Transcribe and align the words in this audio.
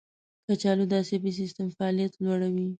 کچالو 0.47 0.83
د 0.91 0.93
عصبي 1.01 1.31
سیستم 1.39 1.67
فعالیت 1.77 2.13
لوړوي. 2.23 2.67